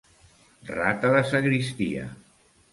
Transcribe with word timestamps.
Rata 0.77 1.13
de 1.17 1.21
sagristia. 1.35 2.05